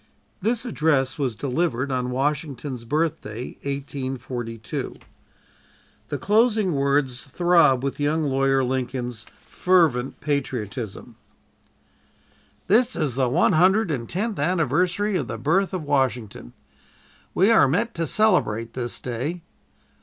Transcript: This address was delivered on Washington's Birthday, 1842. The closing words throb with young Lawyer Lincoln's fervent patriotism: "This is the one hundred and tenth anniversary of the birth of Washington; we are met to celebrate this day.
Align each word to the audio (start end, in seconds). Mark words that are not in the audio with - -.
This 0.41 0.65
address 0.65 1.19
was 1.19 1.35
delivered 1.35 1.91
on 1.91 2.09
Washington's 2.09 2.85
Birthday, 2.85 3.51
1842. 3.61 4.95
The 6.07 6.17
closing 6.17 6.71
words 6.73 7.21
throb 7.21 7.83
with 7.83 7.99
young 7.99 8.23
Lawyer 8.23 8.63
Lincoln's 8.63 9.27
fervent 9.47 10.19
patriotism: 10.19 11.17
"This 12.65 12.95
is 12.95 13.13
the 13.13 13.29
one 13.29 13.53
hundred 13.53 13.91
and 13.91 14.09
tenth 14.09 14.39
anniversary 14.39 15.15
of 15.17 15.27
the 15.27 15.37
birth 15.37 15.71
of 15.71 15.83
Washington; 15.83 16.53
we 17.35 17.51
are 17.51 17.67
met 17.67 17.93
to 17.93 18.07
celebrate 18.07 18.73
this 18.73 18.99
day. 18.99 19.43